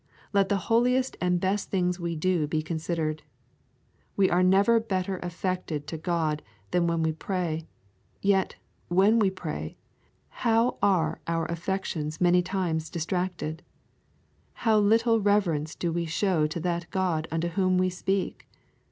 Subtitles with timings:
[0.33, 3.21] Let the holiest and best things we do be considered.
[4.17, 7.67] We are never better affected to God than when we pray;
[8.19, 8.55] yet,
[8.87, 9.77] when we pray,
[10.29, 13.61] how are our affections many times distracted!
[14.65, 18.47] How little reverence do we show to that God unto whom we speak!